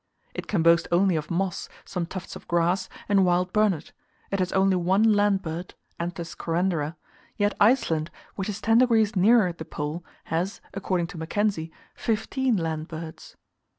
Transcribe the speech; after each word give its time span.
It 0.33 0.47
can 0.47 0.63
boast 0.63 0.87
only 0.91 1.15
of 1.15 1.29
moss, 1.29 1.69
some 1.85 2.07
tufts 2.07 2.35
of 2.35 2.47
grass, 2.47 2.89
and 3.07 3.23
wild 3.23 3.53
burnet; 3.53 3.91
it 4.31 4.39
has 4.39 4.51
only 4.51 4.75
one 4.75 5.03
land 5.03 5.43
bird 5.43 5.75
(Anthus 5.99 6.33
correndera), 6.33 6.95
yet 7.37 7.53
Iceland, 7.61 8.09
which 8.33 8.49
is 8.49 8.59
10 8.61 8.79
degs. 8.79 9.15
nearer 9.15 9.53
the 9.53 9.63
pole, 9.63 10.03
has, 10.23 10.59
according 10.73 11.05
to 11.05 11.19
Mackenzie, 11.19 11.71
fifteen 11.93 12.57
land 12.57 12.87
birds. 12.87 13.35